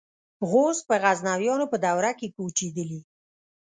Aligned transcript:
غوز 0.49 0.77
په 0.87 0.95
غزنویانو 1.03 1.65
په 1.71 1.77
دوره 1.85 2.11
کې 2.19 2.27
کوچېدلي. 2.35 3.01